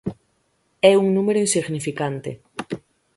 [0.91, 2.31] É un número insignificante.